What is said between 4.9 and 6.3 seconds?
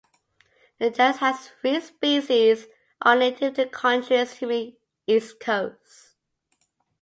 east coast.